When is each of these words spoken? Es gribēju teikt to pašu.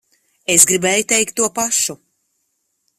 Es 0.53 0.65
gribēju 0.71 1.05
teikt 1.13 1.37
to 1.41 1.51
pašu. 1.61 1.99